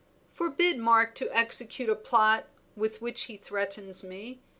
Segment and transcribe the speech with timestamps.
[0.33, 4.41] "Forbid Mark to execute a plot with which he threatens me.